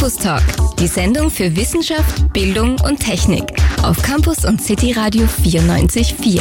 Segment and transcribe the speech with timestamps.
[0.00, 6.40] Campus Talk, die Sendung für Wissenschaft, Bildung und Technik auf Campus und City Radio 94.4.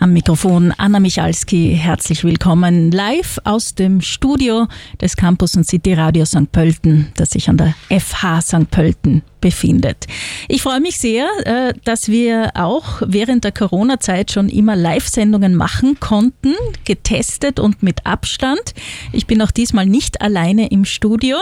[0.00, 4.66] Am Mikrofon Anna Michalski, herzlich willkommen live aus dem Studio
[4.98, 6.50] des Campus und City Radio St.
[6.50, 8.70] Pölten, das sich an der FH St.
[8.70, 10.06] Pölten befindet.
[10.48, 16.00] Ich freue mich sehr, äh, dass wir auch während der Corona-Zeit schon immer Live-Sendungen machen
[16.00, 16.54] konnten,
[16.86, 18.72] getestet und mit Abstand.
[19.12, 21.36] Ich bin auch diesmal nicht alleine im Studio.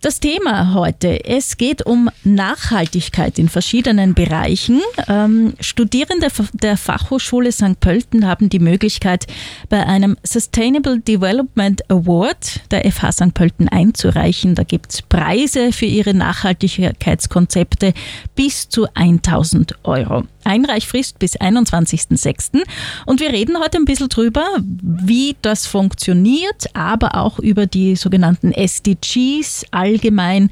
[0.00, 4.80] Das Thema heute, es geht um Nachhaltigkeit in verschiedenen Bereichen.
[5.06, 7.78] Ähm, Studierende der Fachhochschule St.
[7.78, 9.26] Pölten haben die Möglichkeit,
[9.68, 13.34] bei einem Sustainable Development Award der FH St.
[13.34, 14.54] Pölten einzureichen.
[14.54, 17.92] Da gibt es Preise für ihre Nachhaltigkeits Konzepte
[18.36, 20.22] bis zu 1000 Euro.
[20.44, 22.62] Einreichfrist bis 21.06.
[23.06, 28.52] Und wir reden heute ein bisschen drüber, wie das funktioniert, aber auch über die sogenannten
[28.52, 30.50] SDGs, allgemein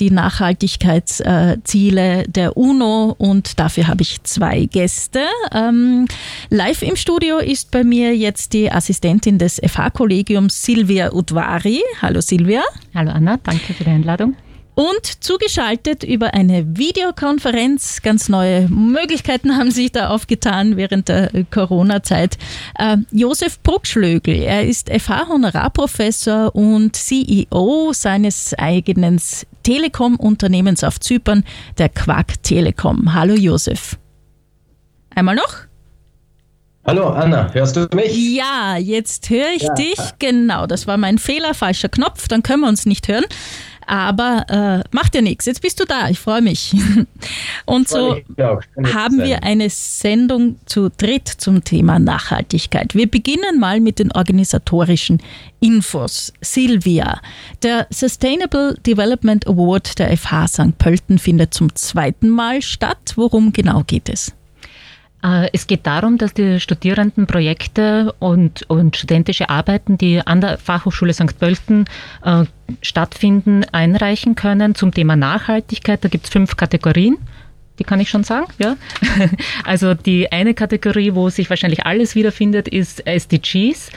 [0.00, 3.14] die Nachhaltigkeitsziele der UNO.
[3.16, 5.20] Und dafür habe ich zwei Gäste.
[5.52, 6.08] Ähm,
[6.50, 11.80] live im Studio ist bei mir jetzt die Assistentin des FH-Kollegiums Silvia Udvari.
[12.02, 12.62] Hallo Silvia.
[12.92, 14.34] Hallo Anna, danke für die Einladung.
[14.74, 22.38] Und zugeschaltet über eine Videokonferenz, ganz neue Möglichkeiten haben sich da aufgetan während der Corona-Zeit.
[22.76, 29.20] Äh, Josef Bruckschlögel, er ist FH-Honorarprofessor und CEO seines eigenen
[29.62, 31.44] Telekom-Unternehmens auf Zypern,
[31.78, 33.14] der Quack Telekom.
[33.14, 33.96] Hallo Josef.
[35.14, 35.68] Einmal noch?
[36.86, 38.14] Hallo Anna, hörst du mich?
[38.36, 39.74] Ja, jetzt höre ich ja.
[39.74, 39.98] dich.
[40.18, 43.24] Genau, das war mein Fehler, falscher Knopf, dann können wir uns nicht hören.
[43.86, 45.46] Aber äh, macht ja nichts.
[45.46, 46.08] Jetzt bist du da.
[46.08, 46.74] Ich freue mich.
[47.66, 48.16] Und so
[48.92, 52.94] haben wir eine Sendung zu dritt zum Thema Nachhaltigkeit.
[52.94, 55.20] Wir beginnen mal mit den organisatorischen
[55.60, 56.32] Infos.
[56.40, 57.20] Silvia,
[57.62, 60.78] der Sustainable Development Award der FH St.
[60.78, 63.14] Pölten findet zum zweiten Mal statt.
[63.16, 64.34] Worum genau geht es?
[65.24, 70.58] Äh, es geht darum, dass die Studierenden Projekte und, und studentische Arbeiten, die an der
[70.58, 71.38] Fachhochschule St.
[71.38, 71.86] Pölten
[72.22, 72.44] äh,
[72.82, 76.04] stattfinden, einreichen können zum Thema Nachhaltigkeit.
[76.04, 77.16] Da gibt es fünf Kategorien.
[77.78, 78.76] Die kann ich schon sagen, ja.
[79.64, 83.90] Also die eine Kategorie, wo sich wahrscheinlich alles wiederfindet, ist SDGs.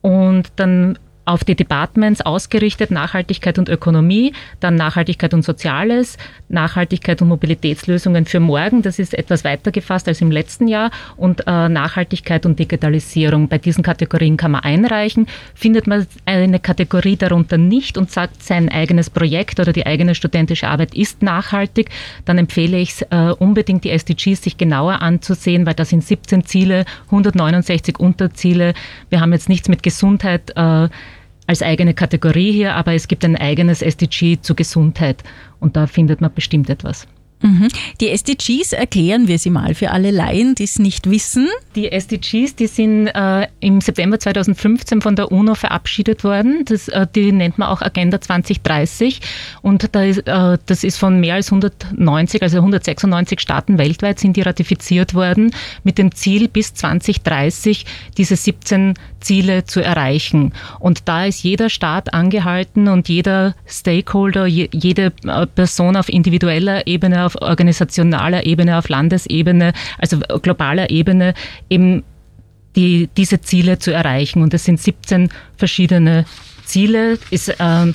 [0.00, 6.16] Und dann auf die Departments ausgerichtet, Nachhaltigkeit und Ökonomie, dann Nachhaltigkeit und Soziales,
[6.48, 11.46] Nachhaltigkeit und Mobilitätslösungen für morgen, das ist etwas weiter gefasst als im letzten Jahr, und
[11.46, 13.48] äh, Nachhaltigkeit und Digitalisierung.
[13.48, 15.26] Bei diesen Kategorien kann man einreichen.
[15.54, 20.68] Findet man eine Kategorie darunter nicht und sagt, sein eigenes Projekt oder die eigene studentische
[20.68, 21.90] Arbeit ist nachhaltig,
[22.24, 26.44] dann empfehle ich es äh, unbedingt, die SDGs sich genauer anzusehen, weil da sind 17
[26.46, 28.72] Ziele, 169 Unterziele.
[29.10, 30.52] Wir haben jetzt nichts mit Gesundheit.
[30.56, 30.88] Äh,
[31.48, 35.24] als eigene Kategorie hier, aber es gibt ein eigenes SDG zur Gesundheit
[35.58, 37.08] und da findet man bestimmt etwas.
[37.40, 37.68] Mhm.
[38.00, 41.48] Die SDGs erklären wir sie mal für alle Laien, die es nicht wissen.
[41.76, 46.64] Die SDGs, die sind äh, im September 2015 von der UNO verabschiedet worden.
[46.64, 49.20] Das, äh, die nennt man auch Agenda 2030
[49.62, 54.36] und da ist, äh, das ist von mehr als 190, also 196 Staaten weltweit sind
[54.36, 55.52] die ratifiziert worden
[55.84, 60.52] mit dem Ziel bis 2030 diese 17 Ziele zu erreichen.
[60.80, 67.27] Und da ist jeder Staat angehalten und jeder Stakeholder, jede äh, Person auf individueller Ebene,
[67.28, 71.34] auf organisationaler Ebene, auf Landesebene, also globaler Ebene,
[71.68, 72.02] eben
[72.74, 74.42] die, diese Ziele zu erreichen.
[74.42, 76.24] Und es sind 17 verschiedene
[76.64, 77.18] Ziele.
[77.30, 77.94] Ist, ähm,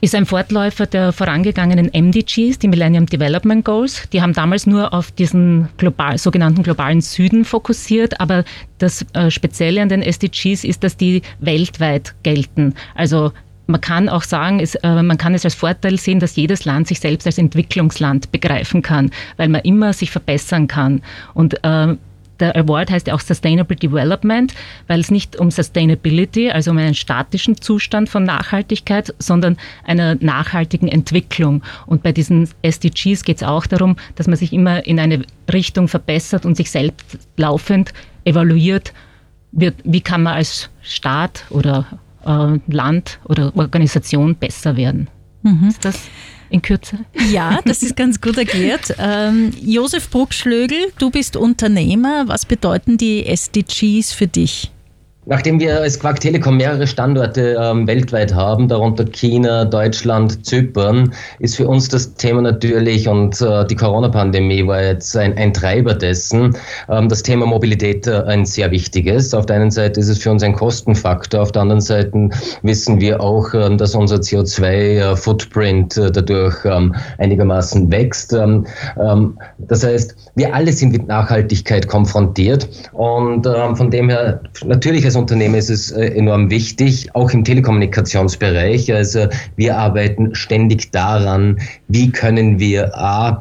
[0.00, 4.08] ist ein Fortläufer der vorangegangenen MDGs, die Millennium Development Goals.
[4.12, 8.44] Die haben damals nur auf diesen global, sogenannten globalen Süden fokussiert, aber
[8.78, 12.74] das äh, Spezielle an den SDGs ist, dass die weltweit gelten.
[12.94, 13.32] Also
[13.66, 16.88] man kann auch sagen, es, äh, man kann es als Vorteil sehen, dass jedes Land
[16.88, 21.02] sich selbst als Entwicklungsland begreifen kann, weil man immer sich verbessern kann.
[21.34, 21.96] Und äh,
[22.40, 24.52] der Award heißt ja auch Sustainable Development,
[24.88, 30.88] weil es nicht um Sustainability, also um einen statischen Zustand von Nachhaltigkeit, sondern einer nachhaltigen
[30.88, 31.62] Entwicklung.
[31.86, 35.88] Und bei diesen SDGs geht es auch darum, dass man sich immer in eine Richtung
[35.88, 37.92] verbessert und sich selbst laufend
[38.24, 38.92] evaluiert,
[39.52, 41.86] wird, wie kann man als Staat oder
[42.26, 45.08] äh, Land oder Organisation besser werden.
[45.42, 45.68] Mhm.
[45.68, 46.00] Ist das
[46.50, 46.98] in Kürze?
[47.30, 48.94] Ja, das ist ganz gut erklärt.
[48.98, 52.28] Ähm, Josef Bruckschlögel, du bist Unternehmer.
[52.28, 54.70] Was bedeuten die SDGs für dich?
[55.28, 61.56] Nachdem wir als Quark Telekom mehrere Standorte ähm, weltweit haben, darunter China, Deutschland, Zypern, ist
[61.56, 66.56] für uns das Thema natürlich und äh, die Corona-Pandemie war jetzt ein, ein Treiber dessen,
[66.88, 69.34] ähm, das Thema Mobilität äh, ein sehr wichtiges.
[69.34, 72.30] Auf der einen Seite ist es für uns ein Kostenfaktor, auf der anderen Seite
[72.62, 78.32] wissen wir auch, äh, dass unser CO2-Footprint äh, dadurch ähm, einigermaßen wächst.
[78.32, 78.64] Ähm,
[78.96, 85.04] ähm, das heißt, wir alle sind mit Nachhaltigkeit konfrontiert und ähm, von dem her natürlich
[85.04, 88.92] als Unternehmen ist es äh, enorm wichtig, auch im Telekommunikationsbereich.
[88.92, 91.58] Also wir arbeiten ständig daran,
[91.88, 93.40] wie können wir A,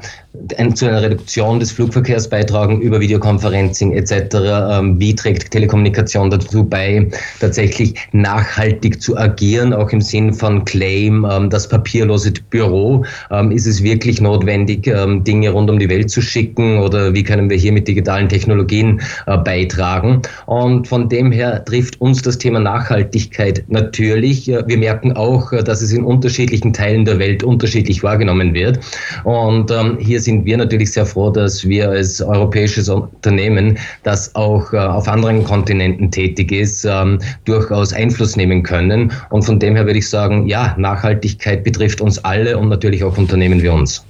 [0.75, 4.35] zu einer Reduktion des Flugverkehrs beitragen über Videoconferencing etc.
[4.35, 7.07] Ähm, wie trägt Telekommunikation dazu bei,
[7.39, 13.05] tatsächlich nachhaltig zu agieren, auch im Sinn von Claim, ähm, das papierlose Büro.
[13.31, 17.49] Ähm, ist es wirklich notwendig, Dinge rund um die Welt zu schicken oder wie können
[17.49, 20.21] wir hier mit digitalen Technologien äh, beitragen?
[20.45, 24.47] Und von dem her trifft uns das Thema Nachhaltigkeit natürlich.
[24.47, 28.79] Wir merken auch, äh, dass es in unterschiedlichen Teilen der Welt unterschiedlich wahrgenommen wird.
[29.23, 34.77] Und hier sind wir natürlich sehr froh, dass wir als europäisches Unternehmen, das auch äh,
[34.77, 39.13] auf anderen Kontinenten tätig ist, ähm, durchaus Einfluss nehmen können.
[39.29, 43.17] Und von dem her würde ich sagen, ja, Nachhaltigkeit betrifft uns alle und natürlich auch
[43.17, 44.03] Unternehmen wie uns.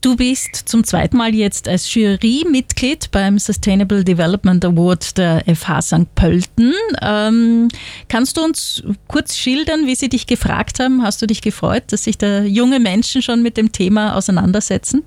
[0.00, 6.14] Du bist zum zweiten Mal jetzt als Jurymitglied beim Sustainable Development Award der FH St.
[6.14, 6.72] Pölten.
[7.02, 7.68] Ähm,
[8.06, 11.02] kannst du uns kurz schildern, wie sie dich gefragt haben?
[11.02, 15.02] Hast du dich gefreut, dass sich da junge Menschen schon mit dem Thema auseinandersetzen?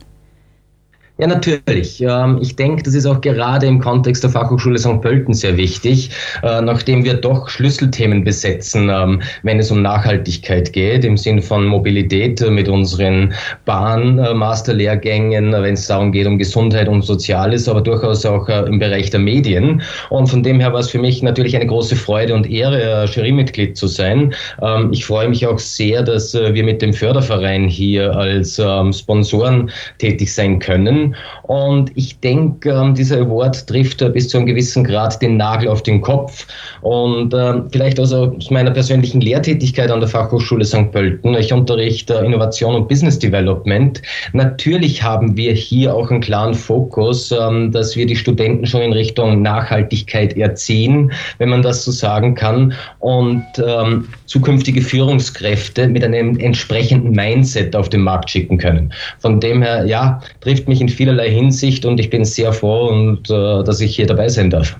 [1.21, 2.01] Ja, natürlich.
[2.01, 4.99] Ähm, ich denke, das ist auch gerade im Kontext der Fachhochschule St.
[5.01, 6.09] Pölten sehr wichtig,
[6.41, 11.67] äh, nachdem wir doch Schlüsselthemen besetzen, ähm, wenn es um Nachhaltigkeit geht, im Sinn von
[11.67, 13.35] Mobilität mit unseren
[13.65, 19.11] Bahnmasterlehrgängen, wenn es darum geht, um Gesundheit und Soziales, aber durchaus auch äh, im Bereich
[19.11, 19.83] der Medien.
[20.09, 23.77] Und von dem her war es für mich natürlich eine große Freude und Ehre, Jurymitglied
[23.77, 24.33] zu sein.
[24.63, 28.59] Ähm, ich freue mich auch sehr, dass äh, wir mit dem Förderverein hier als
[28.91, 29.69] Sponsoren
[29.99, 31.10] tätig sein können.
[31.43, 35.67] Und ich denke, ähm, dieser Award trifft äh, bis zu einem gewissen Grad den Nagel
[35.67, 36.47] auf den Kopf.
[36.81, 40.91] Und äh, vielleicht also aus meiner persönlichen Lehrtätigkeit an der Fachhochschule St.
[40.91, 41.33] Pölten.
[41.35, 44.01] Ich unterrichte Innovation und Business Development.
[44.33, 48.93] Natürlich haben wir hier auch einen klaren Fokus, ähm, dass wir die Studenten schon in
[48.93, 52.73] Richtung Nachhaltigkeit erziehen, wenn man das so sagen kann.
[52.99, 58.93] Und ähm, zukünftige Führungskräfte mit einem entsprechenden Mindset auf den Markt schicken können.
[59.19, 63.27] Von dem her, ja, trifft mich in vielerlei Hinsicht und ich bin sehr froh, und,
[63.31, 64.77] äh, dass ich hier dabei sein darf.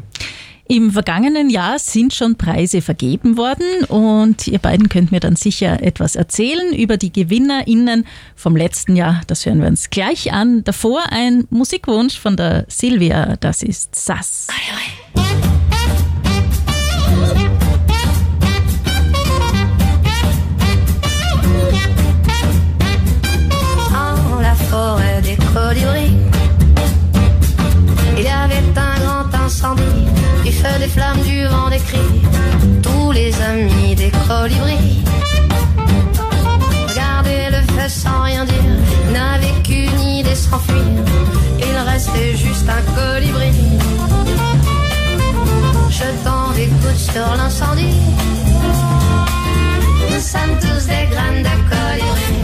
[0.68, 5.82] Im vergangenen Jahr sind schon Preise vergeben worden und ihr beiden könnt mir dann sicher
[5.82, 9.22] etwas erzählen über die GewinnerInnen vom letzten Jahr.
[9.26, 10.64] Das hören wir uns gleich an.
[10.64, 14.48] Davor ein Musikwunsch von der Silvia, das ist Sass.
[25.22, 26.01] des
[30.88, 31.98] flammes, du vent, des cris,
[32.82, 35.04] tous les amis des colibris.
[36.90, 38.76] Regardez le feu sans rien dire,
[39.12, 40.84] n'avait qu'une idée s'enfuir,
[41.60, 43.52] il restait juste un colibri.
[45.90, 48.00] Jetant des gouttes sur l'incendie,
[50.10, 52.41] nous sommes tous des graines de colibri.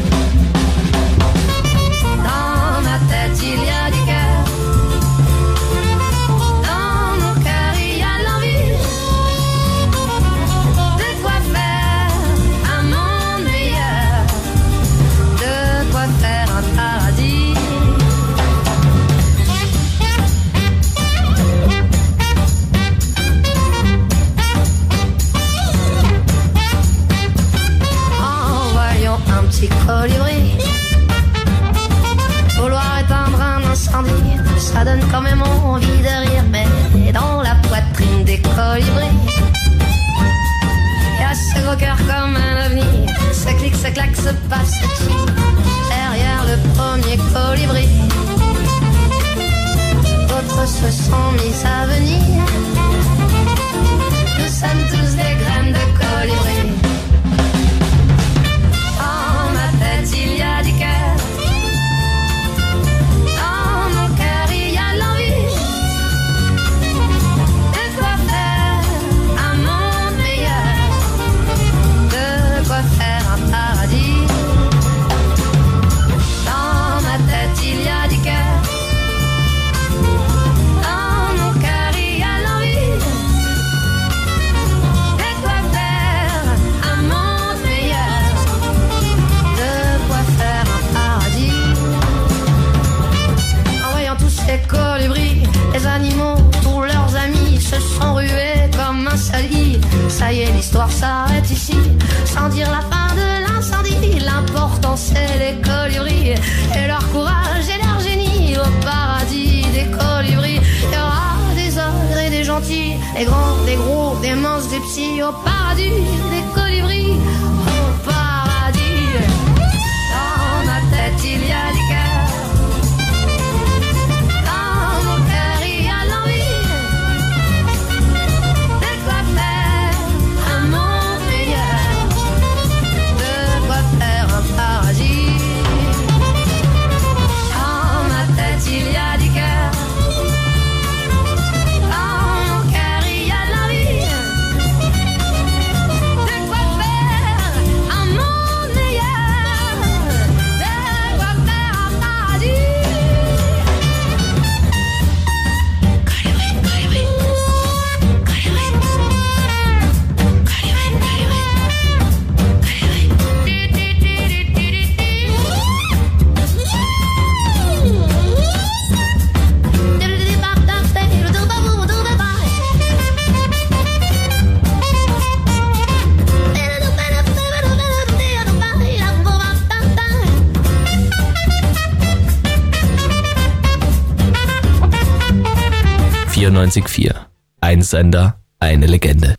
[186.82, 187.16] .94.4.
[187.62, 189.36] Ein Sender, eine Legende.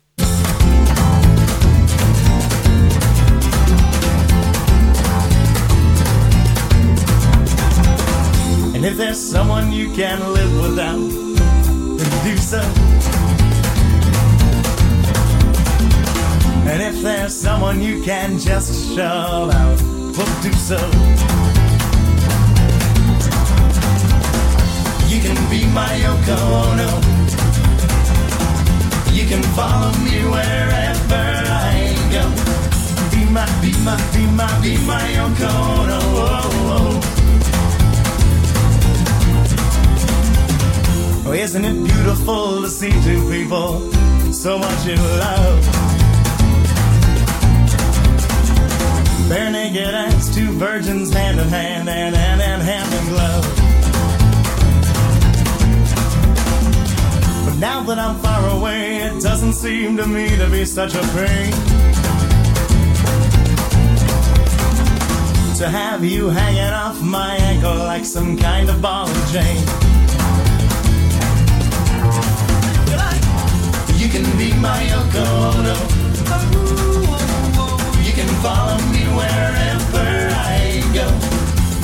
[8.75, 11.09] And if there's someone you can live without,
[11.97, 12.61] then do so.
[16.69, 20.77] And if there's someone you can just shove out, well, do so.
[25.07, 27.18] You can be my Yoko Ono.
[29.55, 32.23] Follow me wherever I go.
[33.11, 35.99] Be my, be my, be my, be my Yoko Ono.
[36.01, 36.99] Oh, oh.
[41.27, 43.81] Oh, isn't it beautiful to see two people
[44.33, 45.65] so much in love?
[49.29, 53.68] Bare naked as two virgins hand in hand and hand and hand in glove.
[57.59, 61.51] Now that I'm far away, it doesn't seem to me to be such a pain.
[65.57, 69.59] To have you hanging off my ankle like some kind of ball and chain.
[73.99, 75.75] You can be my Yoko Ono.
[78.05, 81.07] You can follow me wherever I go.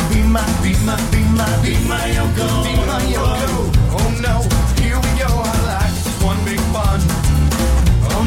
[0.10, 2.64] Be my, be my, be my, be my Yoko.
[2.64, 2.76] Be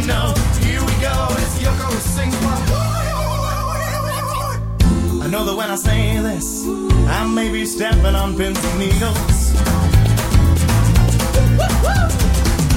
[0.09, 0.33] No,
[0.65, 1.12] here we go.
[1.33, 2.57] It's Yoko sings my.
[5.23, 6.65] I know that when I say this,
[7.09, 9.53] I may be stepping on pins and needles.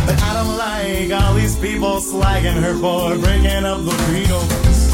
[0.06, 4.92] But I don't like all these people slagging her for breaking up the Beatles.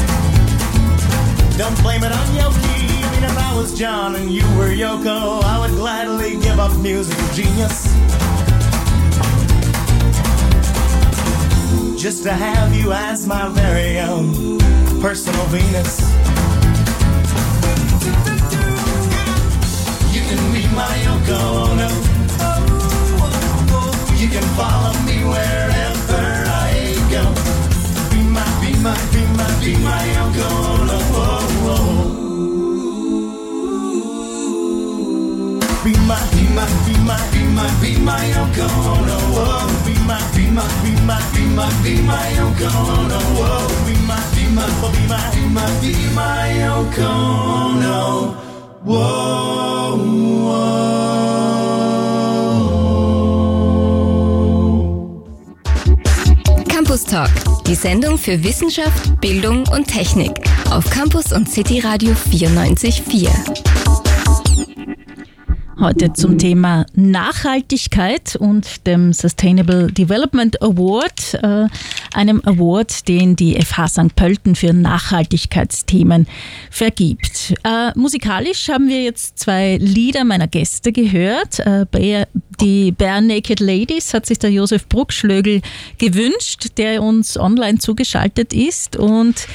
[1.58, 2.84] Don't blame it on Yoki.
[3.02, 7.26] Even if I was John and you were Yoko, I would gladly give up musical
[7.34, 7.88] genius.
[11.98, 14.58] Just to have you as my very own
[15.00, 15.98] personal Venus.
[20.14, 21.88] You can be my Yoko Ono.
[24.16, 25.57] You can follow me wherever
[41.68, 43.18] my, be my, be my Yoko Ono.
[43.20, 48.00] Oh, be my, be my, be my, be be my Yoko Ono.
[48.84, 49.96] Whoa,
[50.46, 50.88] whoa.
[56.68, 57.30] Campus Talk,
[57.66, 63.28] die Sendung für Wissenschaft, Bildung und Technik auf Campus und City Radio 94.4.
[65.80, 71.66] Heute zum Thema Nachhaltigkeit und dem Sustainable Development Award, äh,
[72.12, 74.16] einem Award, den die FH St.
[74.16, 76.26] Pölten für Nachhaltigkeitsthemen
[76.70, 77.54] vergibt.
[77.62, 81.60] Äh, musikalisch haben wir jetzt zwei Lieder meiner Gäste gehört.
[81.60, 81.86] Äh,
[82.60, 85.62] die Bare Naked Ladies hat sich der Josef Bruckschlögel
[85.98, 88.96] gewünscht, der uns online zugeschaltet ist.
[88.96, 89.46] Und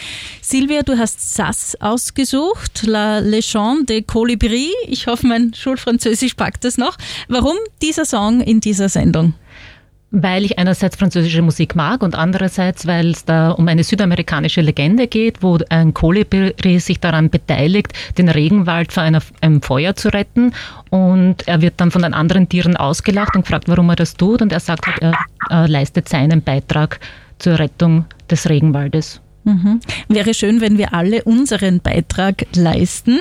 [0.42, 4.70] Silvia, du hast Sass ausgesucht, La Légende de Colibri.
[4.88, 6.98] Ich hoffe, mein Schulfranzösisch packt das noch.
[7.34, 9.34] Warum dieser Song in dieser Sendung?
[10.16, 15.08] weil ich einerseits französische Musik mag und andererseits, weil es da um eine südamerikanische Legende
[15.08, 20.54] geht, wo ein Kolibri sich daran beteiligt, den Regenwald vor einer, einem Feuer zu retten.
[20.92, 24.44] Und er wird dann von den anderen Tieren ausgelacht und gefragt, warum er das tut.
[24.44, 25.18] Und er sagt, er,
[25.50, 27.00] er leistet seinen Beitrag
[27.40, 29.23] zur Rettung des Regenwaldes.
[29.46, 29.82] Mhm.
[30.08, 33.20] Wäre schön, wenn wir alle unseren Beitrag leisten.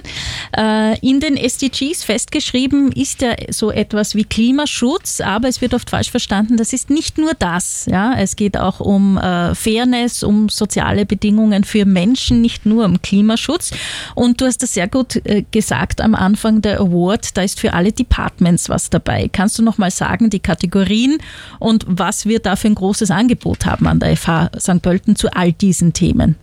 [0.57, 5.91] Äh, in den SDGs festgeschrieben ist ja so etwas wie Klimaschutz, aber es wird oft
[5.91, 6.57] falsch verstanden.
[6.57, 7.87] Das ist nicht nur das.
[7.91, 8.15] Ja?
[8.17, 13.73] Es geht auch um äh, Fairness, um soziale Bedingungen für Menschen, nicht nur um Klimaschutz.
[14.15, 17.37] Und du hast das sehr gut äh, gesagt am Anfang der Award.
[17.37, 19.29] Da ist für alle Departments was dabei.
[19.33, 21.19] Kannst du noch mal sagen, die Kategorien
[21.59, 24.83] und was wir da für ein großes Angebot haben an der FH St.
[24.83, 26.12] Pölten zu all diesen Themen?
[26.13, 26.37] Themen?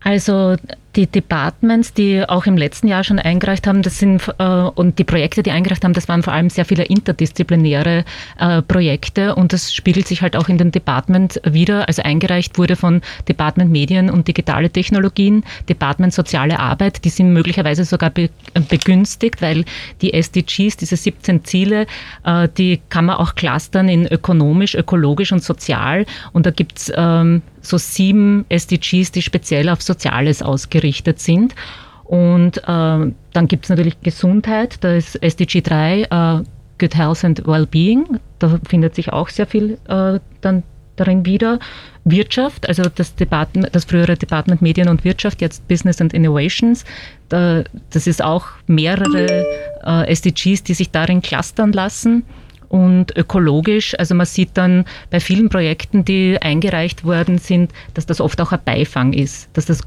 [0.00, 0.54] Also
[0.94, 5.04] die Departments, die auch im letzten Jahr schon eingereicht haben, das sind äh, und die
[5.04, 8.04] Projekte, die eingereicht haben, das waren vor allem sehr viele interdisziplinäre
[8.38, 11.88] äh, Projekte und das spiegelt sich halt auch in den Department wieder.
[11.88, 17.84] Also eingereicht wurde von Department Medien und digitale Technologien, Department Soziale Arbeit, die sind möglicherweise
[17.84, 18.30] sogar be
[18.68, 19.64] begünstigt, weil
[20.00, 21.86] die SDGs, diese 17 Ziele,
[22.24, 27.42] äh, die kann man auch clustern in ökonomisch, ökologisch und sozial und da gibt's ähm,
[27.68, 31.54] so sieben SDGs, die speziell auf Soziales ausgerichtet sind.
[32.04, 36.44] Und äh, dann gibt es natürlich Gesundheit, da ist SDG 3, äh,
[36.78, 40.62] Good Health and Wellbeing, da findet sich auch sehr viel äh, dann
[40.96, 41.58] darin wieder.
[42.04, 46.84] Wirtschaft, also das, Department, das frühere Department Medien und Wirtschaft, jetzt Business and Innovations,
[47.28, 49.44] da, das ist auch mehrere
[49.84, 52.24] äh, SDGs, die sich darin clustern lassen
[52.68, 53.98] und ökologisch.
[53.98, 58.52] Also man sieht dann bei vielen Projekten, die eingereicht worden sind, dass das oft auch
[58.52, 59.82] ein Beifang ist, dass das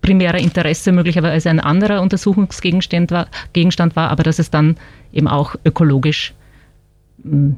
[0.00, 4.76] primärer Interesse möglicherweise ein anderer Untersuchungsgegenstand war, Gegenstand war aber dass es dann
[5.12, 6.34] eben auch ökologisch
[7.22, 7.56] hm,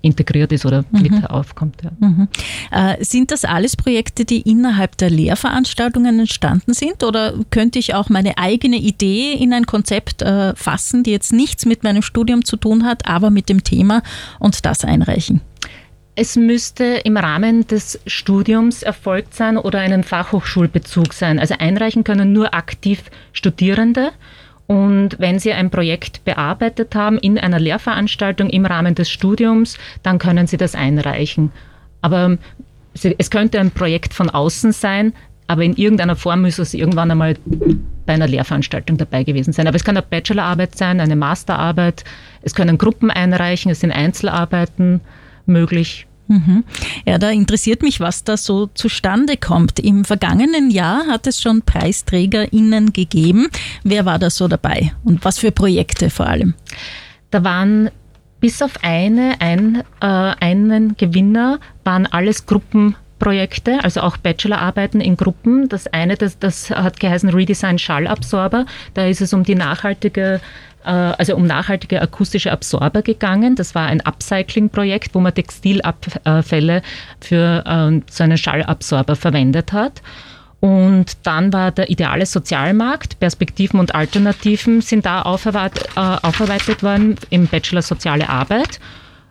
[0.00, 1.02] integriert ist oder mhm.
[1.02, 1.82] mit aufkommt.
[1.82, 1.90] Ja.
[2.00, 2.28] Mhm.
[2.70, 8.08] Äh, sind das alles Projekte, die innerhalb der Lehrveranstaltungen entstanden sind oder könnte ich auch
[8.08, 12.56] meine eigene Idee in ein Konzept äh, fassen, die jetzt nichts mit meinem Studium zu
[12.56, 14.02] tun hat, aber mit dem Thema
[14.38, 15.40] und das einreichen?
[16.20, 21.38] Es müsste im Rahmen des Studiums erfolgt sein oder einen Fachhochschulbezug sein.
[21.38, 24.10] Also einreichen können nur aktiv Studierende.
[24.68, 30.18] Und wenn Sie ein Projekt bearbeitet haben in einer Lehrveranstaltung im Rahmen des Studiums, dann
[30.18, 31.50] können Sie das einreichen.
[32.02, 32.36] Aber
[32.92, 35.14] es könnte ein Projekt von außen sein,
[35.46, 37.36] aber in irgendeiner Form müsste es irgendwann einmal
[38.04, 39.66] bei einer Lehrveranstaltung dabei gewesen sein.
[39.66, 42.04] Aber es kann eine Bachelorarbeit sein, eine Masterarbeit,
[42.42, 45.00] es können Gruppen einreichen, es sind Einzelarbeiten
[45.46, 46.06] möglich.
[46.28, 46.64] Mhm.
[47.06, 49.78] Ja, da interessiert mich, was da so zustande kommt.
[49.80, 53.48] Im vergangenen Jahr hat es schon PreisträgerInnen gegeben.
[53.82, 56.54] Wer war da so dabei und was für Projekte vor allem?
[57.30, 57.90] Da waren
[58.40, 65.68] bis auf eine, ein, äh, einen Gewinner, waren alles Gruppenprojekte, also auch Bachelorarbeiten in Gruppen.
[65.68, 68.66] Das eine, das, das hat geheißen Redesign Schallabsorber.
[68.94, 70.40] Da ist es um die nachhaltige
[70.92, 73.56] also um nachhaltige akustische Absorber gegangen.
[73.56, 76.82] Das war ein Upcycling-Projekt, wo man Textilabfälle
[77.20, 80.02] für ähm, so einen Schallabsorber verwendet hat.
[80.60, 87.46] Und dann war der ideale Sozialmarkt, Perspektiven und Alternativen sind da aufarbeitet, äh, worden im
[87.46, 88.80] Bachelor Soziale Arbeit.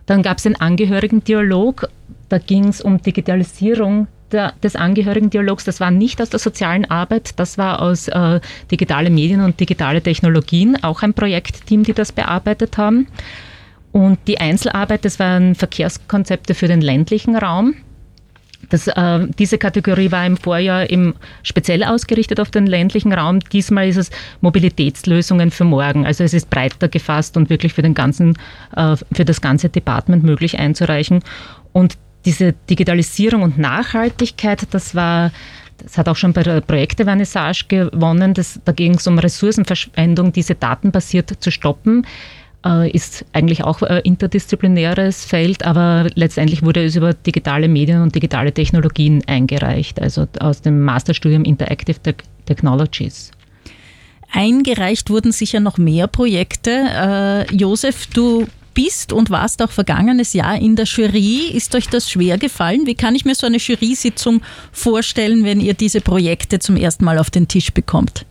[0.06, 1.90] Dann gab es den Angehörigen-Dialog,
[2.30, 7.40] da ging es um Digitalisierung der, des Angehörigen-Dialogs, das war nicht aus der sozialen Arbeit,
[7.40, 8.40] das war aus äh,
[8.72, 13.08] digitale Medien und digitale Technologien, auch ein Projektteam, die das bearbeitet haben.
[13.92, 17.76] Und die Einzelarbeit, das waren Verkehrskonzepte für den ländlichen Raum.
[18.70, 21.14] Das, äh, diese Kategorie war im Vorjahr im
[21.44, 23.40] speziell ausgerichtet auf den ländlichen Raum.
[23.40, 24.12] Diesmal ist es
[24.42, 26.06] Mobilitätslösungen für morgen.
[26.06, 28.38] Also es ist breiter gefasst und wirklich für, den ganzen,
[28.76, 31.22] äh, für das ganze Department möglich einzureichen.
[31.72, 35.32] Und diese Digitalisierung und Nachhaltigkeit, das war
[35.78, 38.34] das hat auch schon bei der Projekte-Vernissage gewonnen.
[38.34, 42.06] Das, da ging es um Ressourcenverschwendung, diese datenbasiert zu stoppen.
[42.66, 48.16] Äh, ist eigentlich auch ein interdisziplinäres Feld, aber letztendlich wurde es über digitale Medien und
[48.16, 53.32] digitale Technologien eingereicht, also aus dem Masterstudium Interactive Te Technologies.
[54.32, 57.46] Eingereicht wurden sicher noch mehr Projekte.
[57.52, 61.50] Äh, Josef, du bist und warst auch vergangenes Jahr in der Jury.
[61.52, 62.86] Ist euch das schwer gefallen?
[62.86, 67.18] Wie kann ich mir so eine Jury-Sitzung vorstellen, wenn ihr diese Projekte zum ersten Mal
[67.18, 68.28] auf den Tisch bekommt?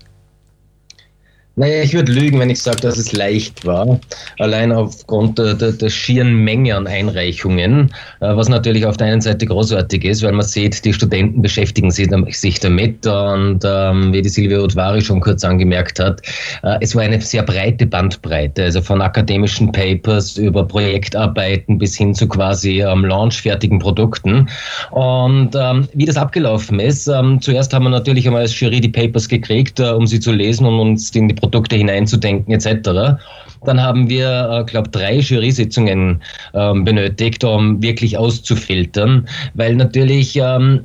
[1.59, 3.99] Naja, ich würde lügen, wenn ich sage, dass es leicht war.
[4.39, 7.91] Allein aufgrund der, der, der schieren Menge an Einreichungen,
[8.21, 11.91] äh, was natürlich auf der einen Seite großartig ist, weil man sieht, die Studenten beschäftigen
[11.91, 16.21] sich damit und ähm, wie die Silvia Udvari schon kurz angemerkt hat,
[16.63, 22.15] äh, es war eine sehr breite Bandbreite, also von akademischen Papers über Projektarbeiten bis hin
[22.15, 24.47] zu quasi ähm, launchfertigen Produkten.
[24.91, 28.91] Und ähm, wie das abgelaufen ist, ähm, zuerst haben wir natürlich einmal als Jury die
[28.91, 33.21] Papers gekriegt, äh, um sie zu lesen und uns in die Produkte hineinzudenken etc.
[33.65, 36.21] Dann haben wir, äh, glaube drei Jury-Sitzungen
[36.55, 40.85] ähm, benötigt, um wirklich auszufiltern, weil natürlich ähm,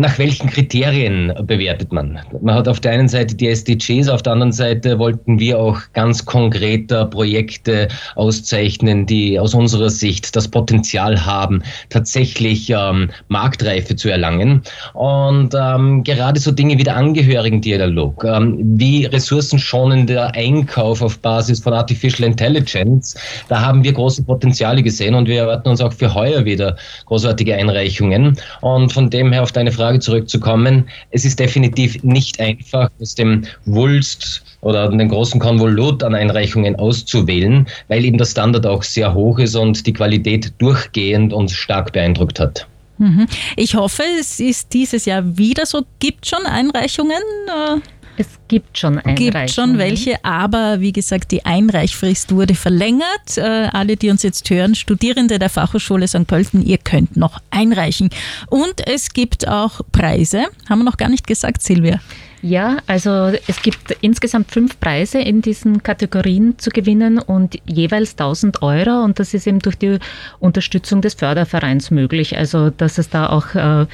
[0.00, 2.18] nach welchen Kriterien bewertet man?
[2.40, 5.78] Man hat auf der einen Seite die SDGs, auf der anderen Seite wollten wir auch
[5.92, 14.08] ganz konkrete Projekte auszeichnen, die aus unserer Sicht das Potenzial haben, tatsächlich ähm, Marktreife zu
[14.08, 14.62] erlangen.
[14.94, 21.74] Und ähm, gerade so Dinge wie der Angehörigendialog, ähm, wie ressourcenschonender Einkauf auf Basis von
[21.74, 23.16] Artificial Intelligence,
[23.48, 27.54] da haben wir große Potenziale gesehen und wir erwarten uns auch für heuer wieder großartige
[27.54, 28.38] Einreichungen.
[28.62, 33.16] Und von dem her auf deine Frage, Frage zurückzukommen, es ist definitiv nicht einfach, aus
[33.16, 39.14] dem Wulst oder den großen Konvolut an Einreichungen auszuwählen, weil eben der Standard auch sehr
[39.14, 42.68] hoch ist und die Qualität durchgehend uns stark beeindruckt hat.
[42.98, 43.26] Mhm.
[43.56, 45.82] Ich hoffe, es ist dieses Jahr wieder so.
[45.98, 47.22] Gibt schon Einreichungen?
[47.48, 47.80] Äh,
[48.20, 49.32] es gibt schon Einreichungen.
[49.32, 53.38] Gibt schon welche, aber wie gesagt, die Einreichfrist wurde verlängert.
[53.38, 56.26] Äh, alle, die uns jetzt hören, Studierende der Fachhochschule St.
[56.26, 58.10] Pölten, ihr könnt noch einreichen.
[58.50, 60.44] Und es gibt auch Preise.
[60.68, 61.98] Haben wir noch gar nicht gesagt, Silvia.
[62.42, 68.62] Ja, also es gibt insgesamt fünf Preise in diesen Kategorien zu gewinnen und jeweils 1000
[68.62, 69.98] Euro und das ist eben durch die
[70.38, 72.36] Unterstützung des Fördervereins möglich.
[72.38, 73.86] Also dass es da auch äh,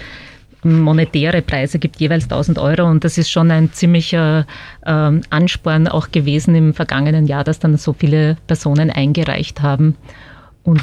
[0.67, 2.85] monetäre Preise gibt, jeweils 1000 Euro.
[2.85, 4.47] Und das ist schon ein ziemlicher
[4.83, 9.97] äh, Ansporn auch gewesen im vergangenen Jahr, dass dann so viele Personen eingereicht haben.
[10.63, 10.83] Und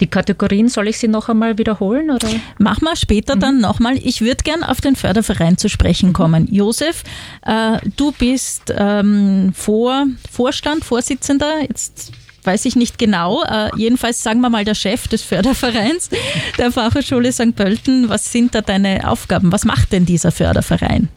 [0.00, 2.10] die Kategorien, soll ich sie noch einmal wiederholen?
[2.10, 2.28] Oder?
[2.58, 3.40] Machen wir später mhm.
[3.40, 3.96] dann nochmal.
[3.98, 6.48] Ich würde gern auf den Förderverein zu sprechen kommen.
[6.50, 7.04] Josef,
[7.42, 11.62] äh, du bist ähm, Vor Vorstand, Vorsitzender.
[11.62, 12.12] Jetzt
[12.44, 13.42] weiß ich nicht genau.
[13.44, 16.10] Äh, jedenfalls sagen wir mal der Chef des Fördervereins
[16.58, 17.54] der Fachhochschule St.
[17.54, 18.08] Pölten.
[18.08, 19.52] Was sind da deine Aufgaben?
[19.52, 21.08] Was macht denn dieser Förderverein?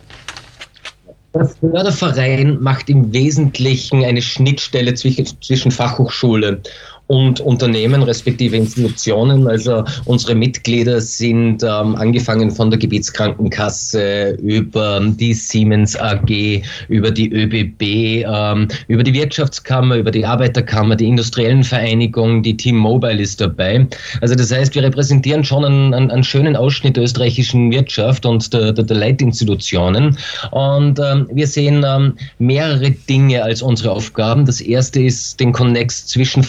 [1.34, 6.62] Der Förderverein macht im Wesentlichen eine Schnittstelle zwischen, zwischen Fachhochschule
[7.08, 9.48] und Unternehmen respektive Institutionen.
[9.48, 17.32] Also unsere Mitglieder sind ähm, angefangen von der Gebietskrankenkasse über die Siemens AG, über die
[17.32, 23.42] ÖBB, ähm, über die Wirtschaftskammer, über die Arbeiterkammer, die Industriellen Vereinigung, die Team Mobile ist
[23.42, 23.86] dabei.
[24.22, 28.54] Also das heißt, wir repräsentieren schon einen, einen, einen schönen Ausschnitt der österreichischen Wirtschaft und
[28.54, 30.18] der, der, der Leitinstitutionen.
[30.52, 34.46] Und ähm, wir sehen ähm, mehrere Dinge als unsere Aufgaben.
[34.46, 36.44] Das erste ist den Konnex zwischen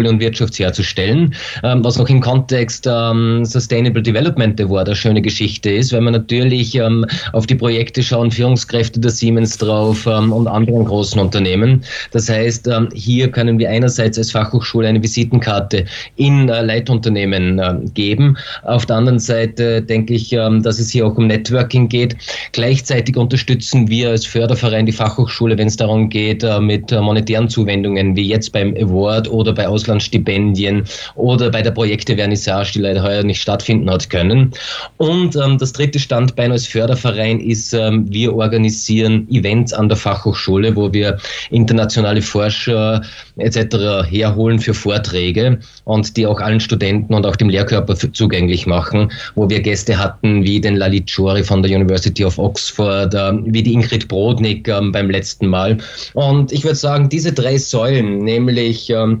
[0.00, 5.22] Fachhochschule und Wirtschaft herzustellen, ähm, was auch im Kontext ähm, Sustainable Development Award eine schöne
[5.22, 10.32] Geschichte ist, weil man natürlich ähm, auf die Projekte schauen, Führungskräfte der Siemens drauf ähm,
[10.32, 11.82] und anderen großen Unternehmen.
[12.12, 15.84] Das heißt, ähm, hier können wir einerseits als Fachhochschule eine Visitenkarte
[16.16, 18.36] in äh, Leitunternehmen äh, geben.
[18.62, 22.16] Auf der anderen Seite denke ich, ähm, dass es hier auch um Networking geht.
[22.52, 27.48] Gleichzeitig unterstützen wir als Förderverein die Fachhochschule, wenn es darum geht, äh, mit äh, monetären
[27.48, 30.84] Zuwendungen wie jetzt beim Award oder bei Ausland Stipendien
[31.16, 34.52] oder bei der Projekte Vernissage, die leider heuer nicht stattfinden hat können.
[34.98, 40.76] Und ähm, das dritte Standbein als Förderverein ist, ähm, wir organisieren Events an der Fachhochschule,
[40.76, 41.18] wo wir
[41.50, 43.02] internationale Forscher
[43.36, 44.06] etc.
[44.08, 49.48] herholen für Vorträge und die auch allen Studenten und auch dem Lehrkörper zugänglich machen, wo
[49.48, 53.72] wir Gäste hatten wie den Lalit Chori von der University of Oxford, äh, wie die
[53.72, 55.78] Ingrid Brodnik äh, beim letzten Mal.
[56.14, 59.20] Und ich würde sagen, diese drei Säulen, nämlich ähm,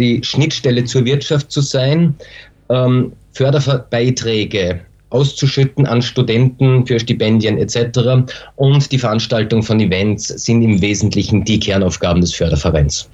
[0.00, 2.14] die Schnittstelle zur Wirtschaft zu sein,
[2.68, 8.30] ähm, Förderbeiträge auszuschütten an Studenten für Stipendien etc.
[8.56, 13.08] Und die Veranstaltung von Events sind im Wesentlichen die Kernaufgaben des Fördervereins.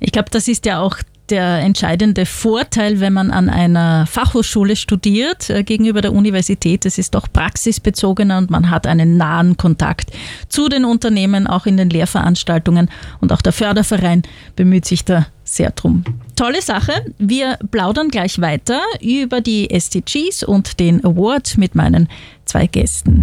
[0.00, 0.96] Ich glaube, das ist ja auch
[1.28, 6.84] der entscheidende Vorteil, wenn man an einer Fachhochschule studiert äh, gegenüber der Universität.
[6.84, 10.10] Es ist doch praxisbezogener und man hat einen nahen Kontakt
[10.48, 12.90] zu den Unternehmen, auch in den Lehrveranstaltungen.
[13.20, 14.22] Und auch der Förderverein
[14.56, 16.04] bemüht sich da sehr drum.
[16.34, 16.92] Tolle Sache.
[17.18, 22.08] Wir plaudern gleich weiter über die SDGs und den Award mit meinen
[22.44, 23.22] zwei Gästen.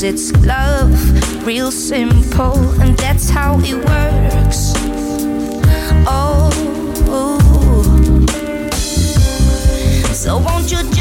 [0.00, 4.72] Cause it's love, real simple, and that's how it works.
[6.06, 6.50] Oh,
[10.10, 10.99] so won't you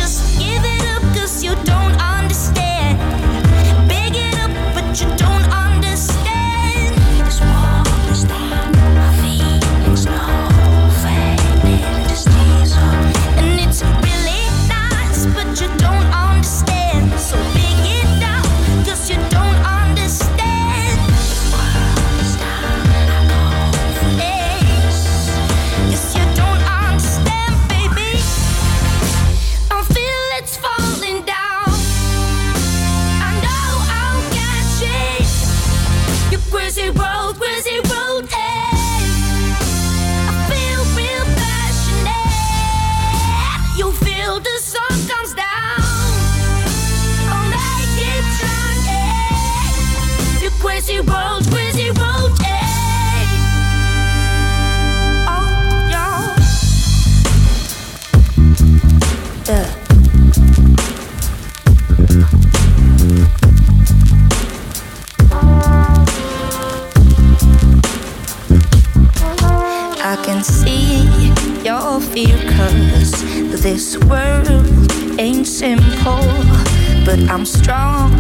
[77.30, 78.12] I'm strong,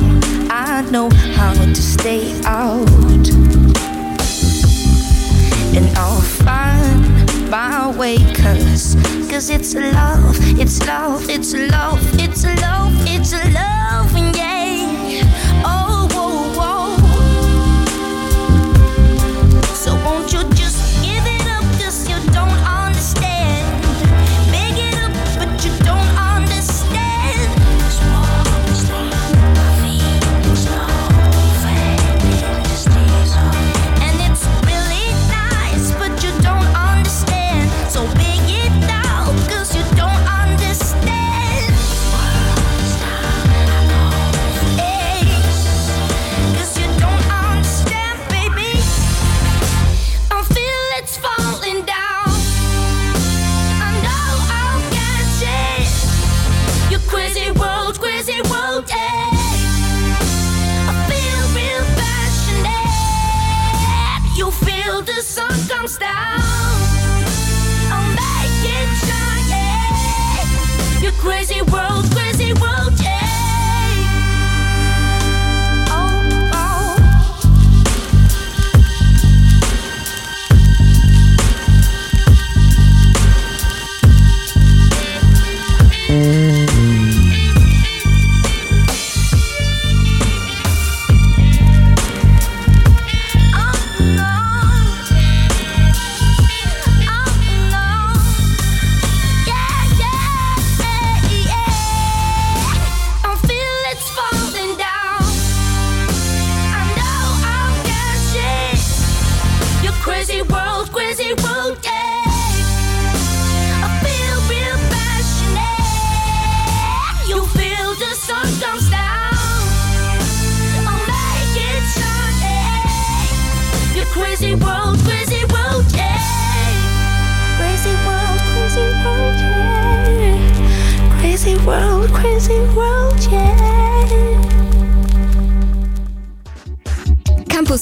[0.51, 2.87] I know how to stay out.
[5.75, 8.95] And I'll find my way, cause,
[9.27, 12.28] cause it's love, it's love, it's love, it's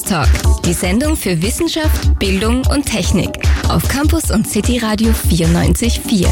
[0.08, 6.28] Campus Talk, die Sendung für Wissenschaft, Bildung und Technik auf Campus und City Radio 94.4.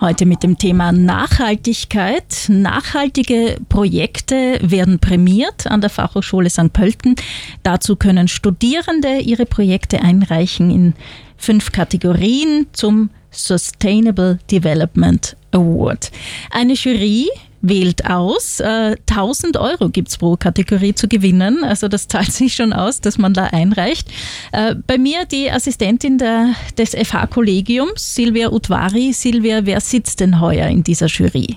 [0.00, 2.46] Heute mit dem Thema Nachhaltigkeit.
[2.48, 6.72] Nachhaltige Projekte werden prämiert an der Fachhochschule St.
[6.72, 7.16] Pölten.
[7.62, 10.94] Dazu können Studierende ihre Projekte einreichen in
[11.36, 16.12] fünf Kategorien zum Sustainable Development Award.
[16.50, 17.28] Eine Jury
[17.62, 18.60] wählt aus.
[18.60, 21.64] Äh, 1000 Euro gibt's pro Kategorie zu gewinnen.
[21.64, 24.08] Also das zahlt sich schon aus, dass man da einreicht.
[24.52, 29.12] Äh, bei mir die Assistentin der, des FH-Kollegiums, Silvia Utvari.
[29.12, 31.56] Silvia, wer sitzt denn heuer in dieser Jury?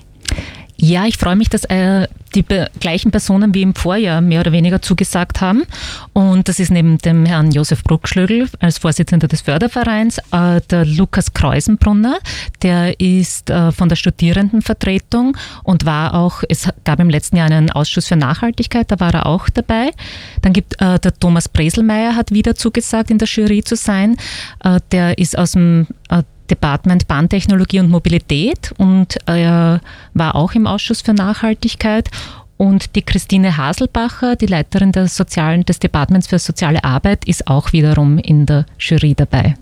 [0.78, 2.44] Ja, ich freue mich, dass äh, die
[2.80, 5.62] gleichen Personen wie im Vorjahr mehr oder weniger zugesagt haben.
[6.12, 11.32] Und das ist neben dem Herrn Josef Bruckschlögl als Vorsitzender des Fördervereins äh, der Lukas
[11.32, 12.18] Kreusenbrunner.
[12.62, 17.70] Der ist äh, von der Studierendenvertretung und war auch, es gab im letzten Jahr einen
[17.70, 19.92] Ausschuss für Nachhaltigkeit, da war er auch dabei.
[20.42, 24.16] Dann gibt äh, der Thomas Breselmeier hat wieder zugesagt, in der Jury zu sein.
[24.62, 29.80] Äh, der ist aus dem äh, Department Bahntechnologie und Mobilität und er
[30.14, 32.10] war auch im Ausschuss für Nachhaltigkeit.
[32.58, 37.72] Und die Christine Haselbacher, die Leiterin des, sozialen, des Departments für soziale Arbeit, ist auch
[37.74, 39.56] wiederum in der Jury dabei.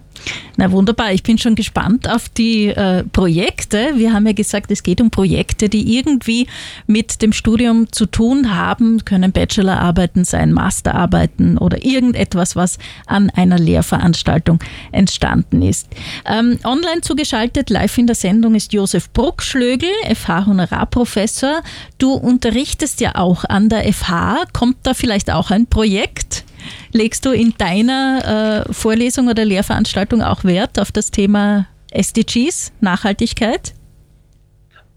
[0.56, 3.92] Na wunderbar, ich bin schon gespannt auf die äh, Projekte.
[3.96, 6.46] Wir haben ja gesagt, es geht um Projekte, die irgendwie
[6.86, 13.58] mit dem Studium zu tun haben, können Bachelorarbeiten sein, Masterarbeiten oder irgendetwas, was an einer
[13.58, 14.60] Lehrveranstaltung
[14.92, 15.88] entstanden ist.
[16.24, 21.62] Ähm, online zugeschaltet, live in der Sendung ist Josef Bruckschlögl, FH-Honorarprofessor.
[21.98, 24.44] Du unterrichtest ja auch an der FH.
[24.52, 26.44] Kommt da vielleicht auch ein Projekt?
[26.92, 33.74] Legst du in deiner äh, Vorlesung oder Lehrveranstaltung auch Wert auf das Thema SDGs, Nachhaltigkeit?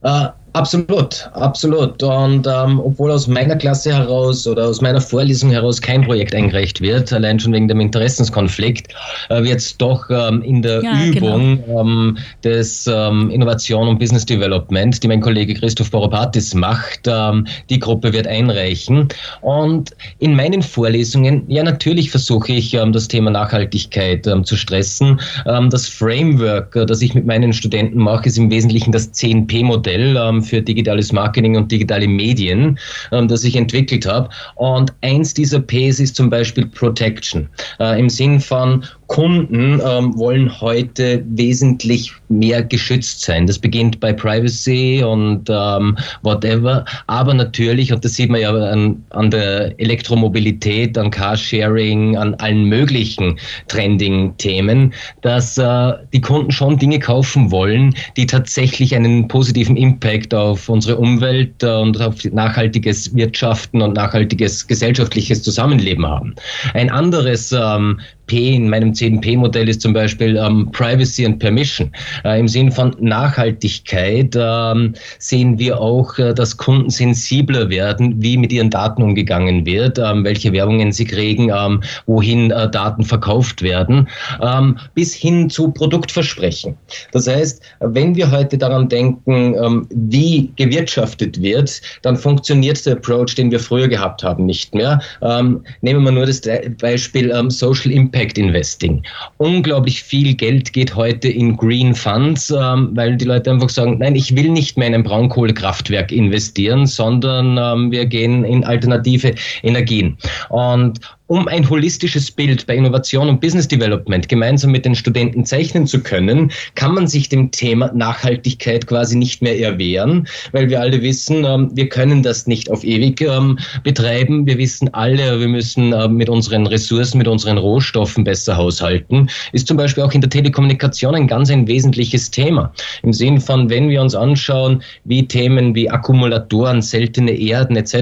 [0.02, 2.02] Äh, absolut, absolut.
[2.04, 6.82] Und ähm, obwohl aus meiner Klasse heraus oder aus meiner Vorlesung heraus kein Projekt eingereicht
[6.82, 8.94] wird, allein schon wegen dem Interessenskonflikt,
[9.30, 14.26] äh, wird es doch ähm, in der Ja, Übung ähm, des ähm, Innovation und Business
[14.26, 19.08] Development, die mein Kollege Christoph Boropatis macht, ähm, die Gruppe wird einreichen.
[19.42, 25.20] Und in meinen Vorlesungen, ja natürlich versuche ich ähm, das Thema Nachhaltigkeit zu stressen.
[25.46, 30.42] Das Framework, äh, das ich mit meinen Studenten mache, ist im Wesentlichen das 10P-Modell ähm,
[30.48, 32.80] für digitales Marketing und digitale Medien,
[33.12, 34.30] ähm, das ich entwickelt habe.
[34.56, 37.48] Und eins dieser Ps ist zum Beispiel Protection.
[37.80, 43.48] Äh, Im Sinn von Kunden ähm, wollen heute wesentlich mehr geschützt sein.
[43.48, 46.84] Das beginnt bei Privacy und ähm, whatever.
[47.08, 52.66] Aber natürlich, und das sieht man ja an, an der Elektromobilität, an Carsharing, an allen
[52.66, 53.40] möglichen
[53.70, 60.68] Trending-Themen, dass äh, die Kunden schon Dinge kaufen wollen, die tatsächlich einen positiven Impact auf
[60.68, 66.36] unsere Umwelt äh, und auf nachhaltiges Wirtschaften und nachhaltiges gesellschaftliches Zusammenleben haben.
[66.74, 71.92] Ein anderes ähm, P in meinem 10P-Modell ist zum Beispiel ähm, Privacy and Permission.
[72.24, 78.38] Äh, Im Sinn von Nachhaltigkeit ähm, sehen wir auch, äh, dass Kunden sensibler werden, wie
[78.38, 83.62] mit ihren Daten umgegangen wird, ähm, welche Werbungen sie kriegen, ähm, wohin äh, Daten verkauft
[83.62, 84.08] werden,
[84.42, 86.76] ähm, bis hin zu Produktversprechen.
[87.14, 93.52] Das heißt, wenn wir heute daran denken, wie gewirtschaftet wird, dann funktioniert der Approach, den
[93.52, 95.00] wir früher gehabt haben, nicht mehr.
[95.22, 96.42] Nehmen wir nur das
[96.80, 99.04] Beispiel Social Impact Investing.
[99.38, 104.16] Unglaublich viel Geld geht heute in Green Funds, ähm, weil die Leute einfach sagen, nein,
[104.16, 110.18] ich will nicht mehr in ein Braunkohlekraftwerk investieren, sondern ähm, wir gehen in alternative Energien.
[110.50, 115.86] Und um ein holistisches Bild bei Innovation und Business Development gemeinsam mit den Studenten zeichnen
[115.86, 121.02] zu können, kann man sich dem Thema Nachhaltigkeit quasi nicht mehr erwehren, weil wir alle
[121.02, 124.46] wissen, ähm, wir können das nicht auf ewig ähm, betreiben.
[124.46, 129.30] Wir wissen alle, wir müssen äh, mit unseren Ressourcen, mit unseren Rohstoffen besser haushalten.
[129.52, 132.72] Ist zum Beispiel auch in der Telekommunikation ein ganz ein wesentliches Thema.
[133.04, 137.96] Im Sinn von, wenn wir uns anschauen, wie Themen wie Akkumulatoren, seltene Erden etc.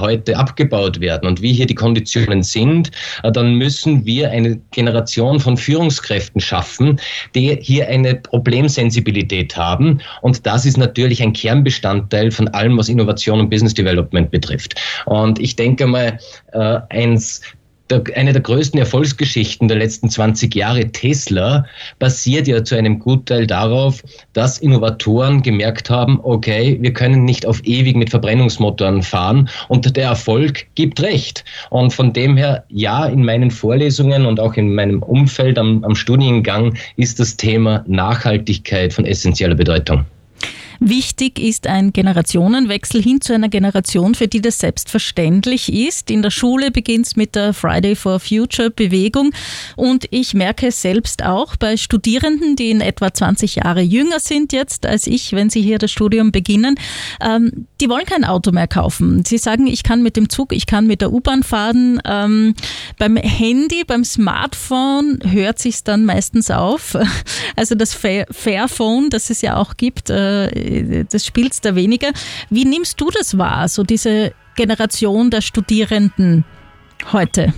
[0.00, 2.90] heute abgebaut werden und wie hier die Konditionen sind, sind,
[3.22, 7.00] äh, dann müssen wir eine Generation von Führungskräften schaffen,
[7.34, 10.00] die hier eine Problemsensibilität haben.
[10.22, 14.74] Und das ist natürlich ein Kernbestandteil von allem, was Innovation und Business Development betrifft.
[15.06, 16.18] Und ich denke mal,
[16.52, 17.40] äh, eins
[17.90, 21.64] der, eine der größten Erfolgsgeschichten der letzten 20 Jahre, Tesla,
[21.98, 27.60] basiert ja zu einem Gutteil darauf, dass Innovatoren gemerkt haben, okay, wir können nicht auf
[27.64, 31.44] ewig mit Verbrennungsmotoren fahren und der Erfolg gibt recht.
[31.70, 35.94] Und von dem her, ja, in meinen Vorlesungen und auch in meinem Umfeld am, am
[35.94, 40.04] Studiengang ist das Thema Nachhaltigkeit von essentieller Bedeutung.
[40.82, 46.10] Wichtig ist ein Generationenwechsel hin zu einer Generation, für die das selbstverständlich ist.
[46.10, 49.32] In der Schule beginnt es mit der Friday for Future Bewegung
[49.76, 54.86] und ich merke selbst auch bei Studierenden, die in etwa 20 Jahre jünger sind jetzt
[54.86, 56.76] als ich, wenn sie hier das Studium beginnen.
[57.20, 59.22] Ähm, die wollen kein Auto mehr kaufen.
[59.26, 62.00] Sie sagen, ich kann mit dem Zug, ich kann mit der U-Bahn fahren.
[62.06, 62.54] Ähm,
[62.98, 66.96] beim Handy, beim Smartphone hört sich dann meistens auf.
[67.56, 70.48] Also das Fairphone, das es ja auch gibt, äh,
[71.10, 72.12] das spielst da weniger.
[72.48, 76.44] Wie nimmst du das wahr, so diese Generation der Studierenden
[77.12, 77.52] heute?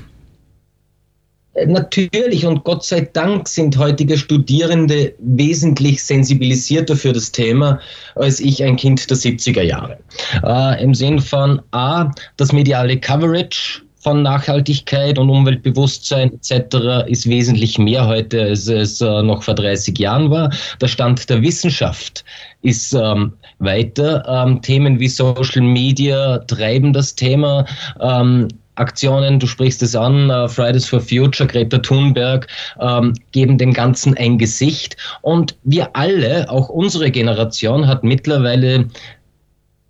[1.67, 7.79] Natürlich und Gott sei Dank sind heutige Studierende wesentlich sensibilisierter für das Thema
[8.15, 9.99] als ich ein Kind der 70er Jahre.
[10.43, 17.07] Äh, Im Sinn von A, das mediale Coverage von Nachhaltigkeit und Umweltbewusstsein etc.
[17.07, 20.51] ist wesentlich mehr heute, als es äh, noch vor 30 Jahren war.
[20.81, 22.25] Der Stand der Wissenschaft
[22.63, 24.25] ist ähm, weiter.
[24.27, 27.65] Ähm, Themen wie Social Media treiben das Thema.
[28.01, 32.49] Ähm, Aktionen, du sprichst es an, uh, Fridays for Future, Greta Thunberg,
[32.81, 34.97] ähm, geben dem Ganzen ein Gesicht.
[35.21, 38.89] Und wir alle, auch unsere Generation, hat mittlerweile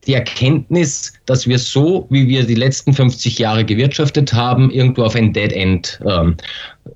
[0.07, 5.15] die Erkenntnis, dass wir so, wie wir die letzten 50 Jahre gewirtschaftet haben, irgendwo auf
[5.15, 6.37] ein Dead End ähm,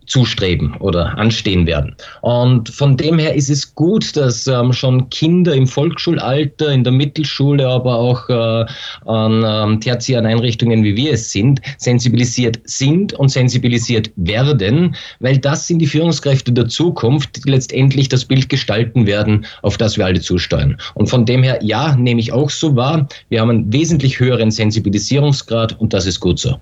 [0.07, 1.95] zustreben oder anstehen werden.
[2.22, 6.93] Und von dem her ist es gut, dass ähm, schon Kinder im Volksschulalter, in der
[6.93, 8.66] Mittelschule, aber auch äh,
[9.05, 15.66] an ähm, tertiären Einrichtungen, wie wir es sind, sensibilisiert sind und sensibilisiert werden, weil das
[15.66, 20.20] sind die Führungskräfte der Zukunft, die letztendlich das Bild gestalten werden, auf das wir alle
[20.20, 20.76] zusteuern.
[20.95, 23.09] Und von dem her, ja, nehme ich auch so wahr.
[23.28, 26.57] Wir haben einen wesentlich höheren Sensibilisierungsgrad und das ist gut so.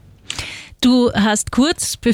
[0.84, 2.10] Du hast kurz, äh,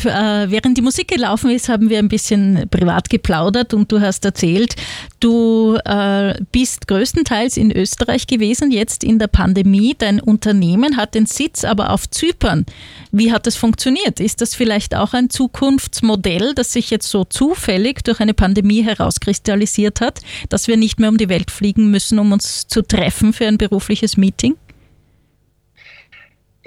[0.48, 4.76] während die Musik gelaufen ist, haben wir ein bisschen privat geplaudert und du hast erzählt,
[5.18, 9.96] du äh, bist größtenteils in Österreich gewesen, jetzt in der Pandemie.
[9.98, 12.64] Dein Unternehmen hat den Sitz aber auf Zypern.
[13.10, 14.20] Wie hat das funktioniert?
[14.20, 20.00] Ist das vielleicht auch ein Zukunftsmodell, das sich jetzt so zufällig durch eine Pandemie herauskristallisiert
[20.00, 23.48] hat, dass wir nicht mehr um die Welt fliegen müssen, um uns zu treffen für
[23.48, 24.54] ein berufliches Meeting?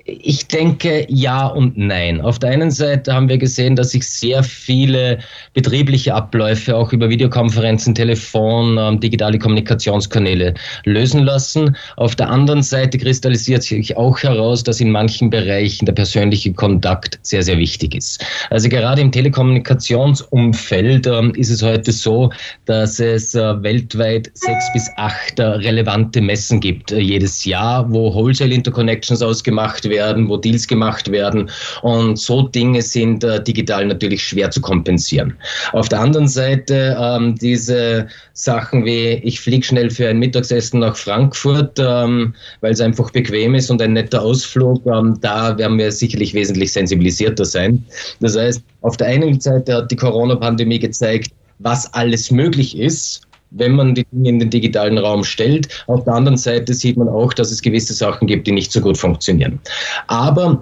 [0.06, 2.20] Ich denke ja und nein.
[2.20, 5.20] Auf der einen Seite haben wir gesehen, dass sich sehr viele
[5.54, 11.78] betriebliche Abläufe auch über Videokonferenzen, Telefon, ähm, digitale Kommunikationskanäle lösen lassen.
[11.96, 17.18] Auf der anderen Seite kristallisiert sich auch heraus, dass in manchen Bereichen der persönliche Kontakt
[17.22, 18.26] sehr, sehr wichtig ist.
[18.50, 22.30] Also gerade im Telekommunikationsumfeld ähm, ist es heute so,
[22.66, 28.14] dass es äh, weltweit sechs bis acht äh, relevante Messen gibt äh, jedes Jahr, wo
[28.14, 29.93] Wholesale Interconnections ausgemacht werden,
[30.28, 31.50] wo Deals gemacht werden.
[31.82, 35.34] Und so Dinge sind äh, digital natürlich schwer zu kompensieren.
[35.72, 40.96] Auf der anderen Seite ähm, diese Sachen wie, ich fliege schnell für ein Mittagessen nach
[40.96, 45.92] Frankfurt, ähm, weil es einfach bequem ist und ein netter Ausflug, ähm, da werden wir
[45.92, 47.84] sicherlich wesentlich sensibilisierter sein.
[48.20, 53.22] Das heißt, auf der einen Seite hat die Corona-Pandemie gezeigt, was alles möglich ist,
[53.54, 55.84] wenn man die Dinge in den digitalen Raum stellt.
[55.88, 58.82] Auf der anderen Seite sieht man auch, dass es gewisse Sachen gibt, die nicht so
[58.82, 59.60] gut funktionieren.
[60.08, 60.62] Aber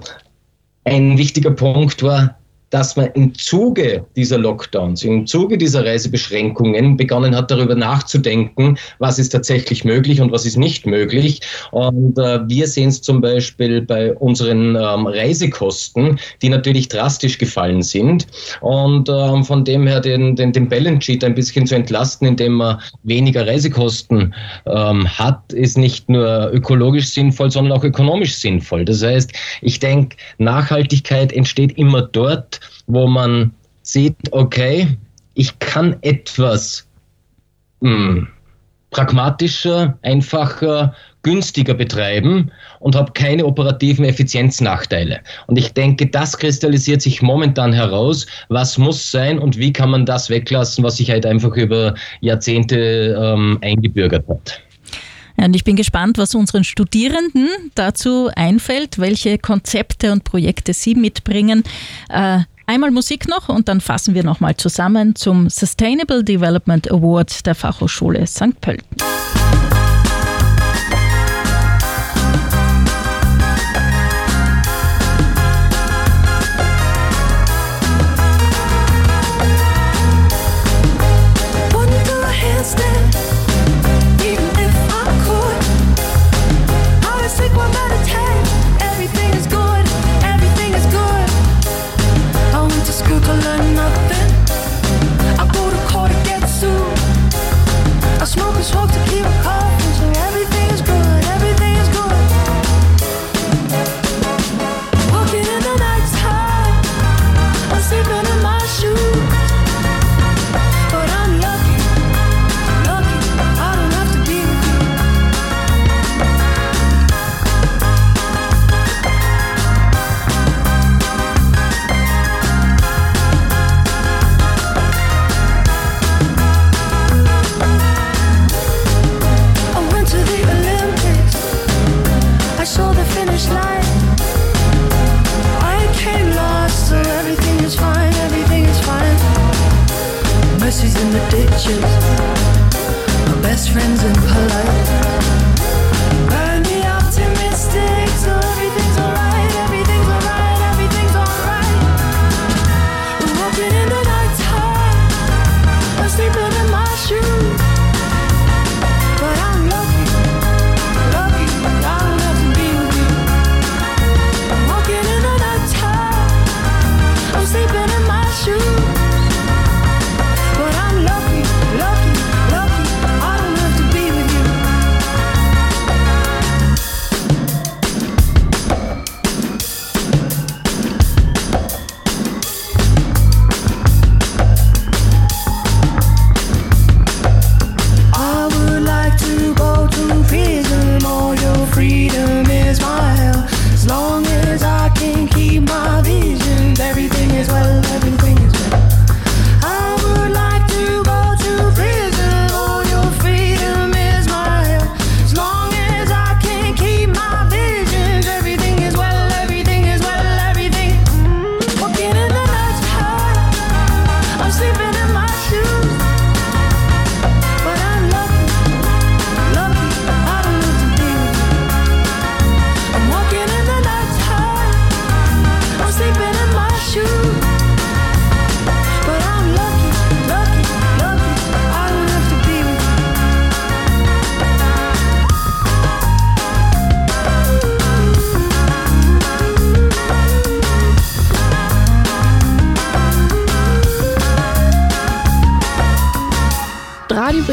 [0.83, 2.37] ein wichtiger Punkt war,
[2.71, 9.19] dass man im Zuge dieser Lockdowns, im Zuge dieser Reisebeschränkungen begonnen hat, darüber nachzudenken, was
[9.19, 11.41] ist tatsächlich möglich und was ist nicht möglich.
[11.71, 17.81] Und äh, wir sehen es zum Beispiel bei unseren ähm, Reisekosten, die natürlich drastisch gefallen
[17.81, 18.25] sind.
[18.61, 22.53] Und ähm, von dem her den, den, den Balance Sheet ein bisschen zu entlasten, indem
[22.53, 24.33] man weniger Reisekosten
[24.65, 28.85] ähm, hat, ist nicht nur ökologisch sinnvoll, sondern auch ökonomisch sinnvoll.
[28.85, 34.87] Das heißt, ich denke, Nachhaltigkeit entsteht immer dort, wo man sieht, okay,
[35.33, 36.87] ich kann etwas
[37.81, 38.27] mh,
[38.91, 40.93] pragmatischer, einfacher,
[41.23, 45.19] günstiger betreiben und habe keine operativen Effizienznachteile.
[45.47, 50.05] Und ich denke, das kristallisiert sich momentan heraus, was muss sein und wie kann man
[50.05, 54.61] das weglassen, was sich halt einfach über Jahrzehnte ähm, eingebürgert hat.
[55.43, 61.63] Und ich bin gespannt, was unseren Studierenden dazu einfällt, welche Konzepte und Projekte sie mitbringen.
[62.09, 67.55] Äh, einmal Musik noch und dann fassen wir nochmal zusammen zum Sustainable Development Award der
[67.55, 68.59] Fachhochschule St.
[68.61, 68.97] Pölten.
[99.23, 99.60] And smoke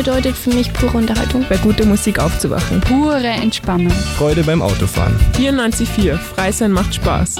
[0.09, 1.45] bedeutet für mich pure Unterhaltung.
[1.51, 2.81] Bei guter Musik aufzuwachen.
[2.81, 3.91] Pure Entspannung.
[4.17, 5.15] Freude beim Autofahren.
[5.35, 7.37] 94.4 Freisein macht Spaß.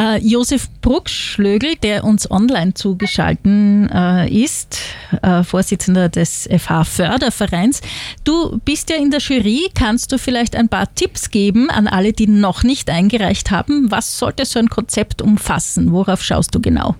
[0.00, 4.80] Äh, Josef Bruckschlögel, der uns online zugeschalten äh, ist,
[5.20, 7.82] äh, Vorsitzender des FH Fördervereins.
[8.24, 9.68] Du bist ja in der Jury.
[9.74, 13.90] Kannst du vielleicht ein paar Tipps geben an alle, die noch nicht eingereicht haben?
[13.90, 15.92] Was sollte so ein Konzept umfassen?
[15.92, 16.96] Worauf schaust du genau?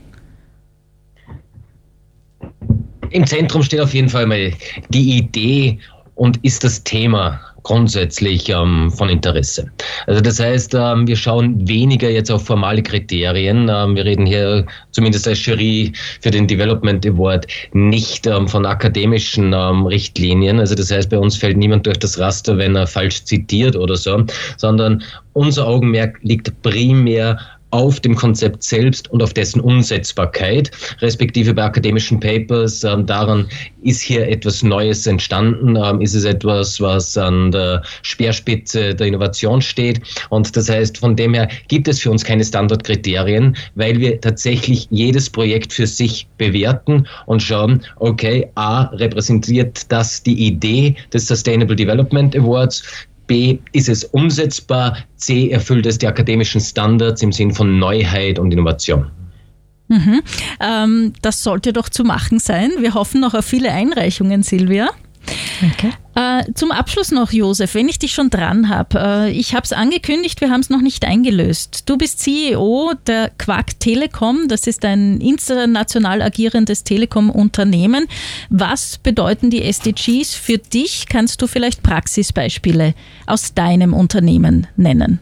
[3.08, 4.52] Im Zentrum steht auf jeden Fall mal
[4.90, 5.78] die Idee
[6.16, 9.70] und ist das Thema grundsätzlich ähm, von Interesse.
[10.06, 13.68] Also das heißt, ähm, wir schauen weniger jetzt auf formale Kriterien.
[13.68, 19.52] Ähm, wir reden hier zumindest als Jury für den Development Award nicht ähm, von akademischen
[19.52, 20.58] ähm, Richtlinien.
[20.58, 23.96] Also das heißt, bei uns fällt niemand durch das Raster, wenn er falsch zitiert oder
[23.96, 24.24] so,
[24.56, 25.02] sondern
[25.32, 27.38] unser Augenmerk liegt primär
[27.70, 32.84] auf dem Konzept selbst und auf dessen Umsetzbarkeit, respektive bei akademischen Papers.
[32.84, 33.46] Ähm, daran
[33.82, 39.62] ist hier etwas Neues entstanden, ähm, ist es etwas, was an der Speerspitze der Innovation
[39.62, 40.00] steht.
[40.30, 44.88] Und das heißt, von dem her gibt es für uns keine Standardkriterien, weil wir tatsächlich
[44.90, 51.76] jedes Projekt für sich bewerten und schauen, okay, A, repräsentiert das die Idee des Sustainable
[51.76, 52.82] Development Awards,
[53.30, 54.96] B, ist es umsetzbar?
[55.14, 59.08] C, erfüllt es die akademischen Standards im Sinn von Neuheit und Innovation?
[59.86, 60.20] Mhm.
[60.58, 62.72] Ähm, das sollte doch zu machen sein.
[62.80, 64.90] Wir hoffen noch auf viele Einreichungen, Silvia.
[65.72, 65.92] Okay.
[66.14, 68.98] Äh, zum Abschluss noch, Josef, wenn ich dich schon dran habe.
[68.98, 71.88] Äh, ich habe es angekündigt, wir haben es noch nicht eingelöst.
[71.88, 74.48] Du bist CEO der Quark Telekom.
[74.48, 78.06] Das ist ein international agierendes Telekom-Unternehmen.
[78.48, 81.06] Was bedeuten die SDGs für dich?
[81.08, 82.94] Kannst du vielleicht Praxisbeispiele
[83.26, 85.20] aus deinem Unternehmen nennen?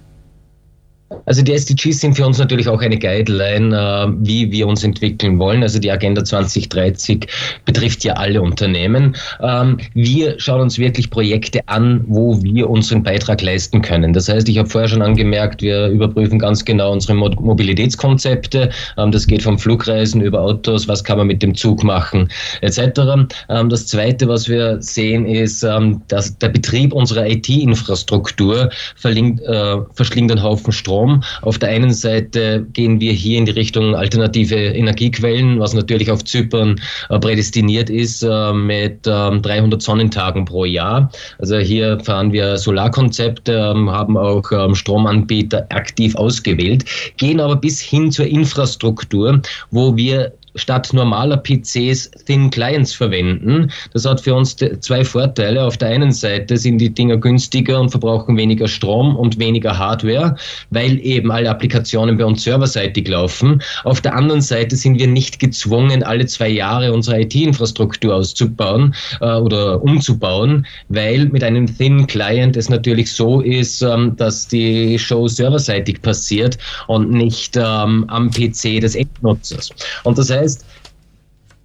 [1.25, 5.39] Also die SDGs sind für uns natürlich auch eine Guideline, äh, wie wir uns entwickeln
[5.39, 5.63] wollen.
[5.63, 7.27] Also die Agenda 2030
[7.65, 9.17] betrifft ja alle Unternehmen.
[9.41, 14.13] Ähm, wir schauen uns wirklich Projekte an, wo wir unseren Beitrag leisten können.
[14.13, 18.71] Das heißt, ich habe vorher schon angemerkt, wir überprüfen ganz genau unsere Mo Mobilitätskonzepte.
[18.99, 22.29] Ähm, das geht vom Flugreisen über Autos, was kann man mit dem Zug machen,
[22.61, 23.01] etc.
[23.49, 25.63] Ähm, das Zweite, was wir sehen, ist,
[26.09, 28.71] dass der Betrieb unserer IT-Infrastruktur
[29.05, 30.98] äh, verschlingt einen Haufen Strom.
[31.43, 36.25] Auf der einen Seite gehen wir hier in die Richtung alternative Energiequellen, was natürlich auf
[36.25, 36.81] Zypern
[37.11, 41.11] äh, prädestiniert ist äh, mit 300 ähm, Sonnentagen pro Jahr.
[41.39, 46.85] Also hier fahren wir Solarkonzepte, ähm, haben auch ähm, Stromanbieter aktiv ausgewählt,
[47.17, 49.41] gehen aber bis hin zur Infrastruktur,
[49.71, 53.71] wo wir statt normaler PCs Thin Clients verwenden.
[53.93, 55.65] Das hat für uns zwei Vorteile.
[55.65, 60.37] Auf der einen Seite sind die Dinger günstiger und verbrauchen weniger Strom und weniger Hardware,
[60.71, 63.63] weil eben alle Applikationen bei uns serverseitig laufen.
[63.85, 69.35] Auf der anderen Seite sind wir nicht gezwungen, alle zwei Jahre unsere IT-Infrastruktur auszubauen äh,
[69.35, 75.29] oder umzubauen, weil mit einem Thin Client es natürlich so ist, ähm, dass die Show
[75.29, 79.71] serverseitig passiert und nicht ähm, am PC des Endnutzers.
[80.05, 80.65] Und das heißt, realized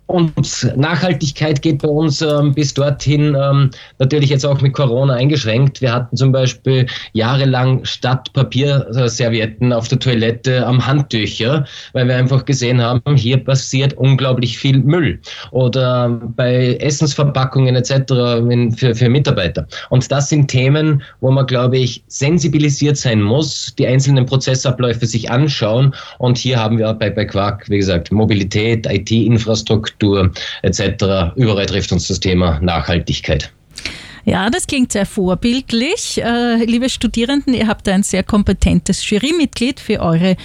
[0.07, 5.81] und Nachhaltigkeit geht bei uns ähm, bis dorthin ähm, natürlich jetzt auch mit Corona eingeschränkt.
[5.81, 12.43] Wir hatten zum Beispiel jahrelang statt Papierservietten auf der Toilette am Handtücher, weil wir einfach
[12.43, 15.19] gesehen haben, hier passiert unglaublich viel Müll.
[15.51, 17.93] Oder bei Essensverpackungen etc.
[18.75, 19.65] Für, für Mitarbeiter.
[19.89, 25.31] Und das sind Themen, wo man, glaube ich, sensibilisiert sein muss, die einzelnen Prozessabläufe sich
[25.31, 25.95] anschauen.
[26.17, 30.31] Und hier haben wir bei, bei Quark, wie gesagt, Mobilität, IT-Infrastruktur, Infrastruktur
[30.61, 31.35] etc.
[31.35, 33.51] Überall trifft uns das Thema Nachhaltigkeit.
[34.25, 36.21] Ja, das klingt sehr vorbildlich.
[36.21, 40.37] Äh, liebe Studierenden, ihr habt ein sehr kompetentes Jurymitglied für eure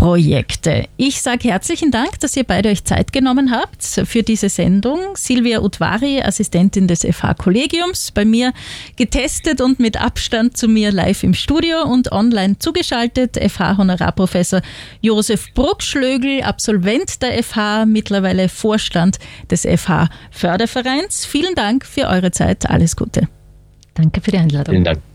[0.00, 0.88] Projekte.
[0.96, 4.98] Ich sage herzlichen Dank, dass ihr beide euch Zeit genommen habt für diese Sendung.
[5.14, 8.54] Silvia Utvari, Assistentin des FH-Kollegiums, bei mir
[8.96, 13.36] getestet und mit Abstand zu mir live im Studio und online zugeschaltet.
[13.36, 14.62] FH-Honorarprofessor
[15.02, 19.18] Josef Bruckschlögel, Absolvent der FH, mittlerweile Vorstand
[19.50, 21.26] des FH-Fördervereins.
[21.26, 22.70] Vielen Dank für eure Zeit.
[22.70, 23.28] Alles Gute.
[23.92, 24.72] Danke für die Einladung.
[24.72, 25.09] Vielen Dank.